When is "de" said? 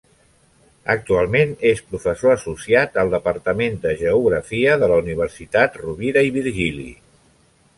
3.85-3.91, 4.85-4.91